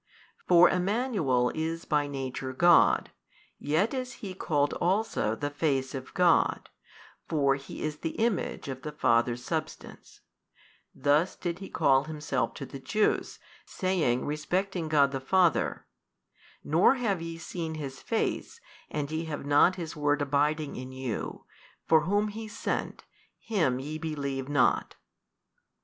[0.47, 3.11] For |224 Emmanuel is by Nature God,
[3.59, 6.71] yet is He called also The Face of God:
[7.29, 10.21] for He is the Image of the Father's Substance:
[10.95, 13.37] thus did He call Himself to the Jews,
[13.67, 15.85] saying respecting God the Father,
[16.63, 18.59] Nor have ye seen His Face
[18.89, 21.45] and ye have not His Word abiding in you,
[21.85, 23.03] for Whom He sent,
[23.37, 24.95] Him ye believe not.